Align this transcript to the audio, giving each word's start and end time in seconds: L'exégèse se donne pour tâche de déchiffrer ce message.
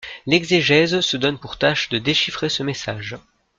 L'exégèse 0.25 1.01
se 1.01 1.15
donne 1.15 1.37
pour 1.37 1.59
tâche 1.59 1.89
de 1.89 1.99
déchiffrer 1.99 2.49
ce 2.49 2.63
message. 2.63 3.17